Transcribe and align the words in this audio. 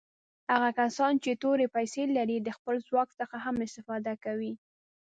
هغه 0.51 0.69
کسان 0.79 1.13
چې 1.23 1.39
تورې 1.43 1.67
پیسي 1.75 2.03
لري 2.17 2.37
د 2.41 2.49
خپل 2.57 2.75
ځواک 2.87 3.09
څخه 3.19 3.35
هم 3.45 3.55
استفاده 3.67 4.13
کوي. 4.23 4.53